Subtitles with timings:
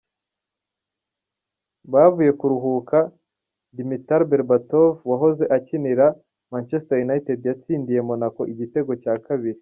[1.91, 2.97] Bavuye kuruhuka,
[3.75, 6.07] Dimitar Berbatov wahoze akinira
[6.53, 9.59] Manchester United yatsindiye Monaco igitego cya kabiri.